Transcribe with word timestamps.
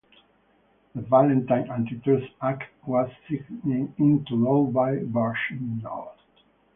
The 0.95 1.01
Valentine 1.03 1.69
Anti-Trust 1.69 2.33
Act 2.41 2.63
was 2.87 3.11
signed 3.29 3.93
into 3.99 4.33
law 4.33 4.65
by 4.65 4.95
Bushnell. 4.97 6.15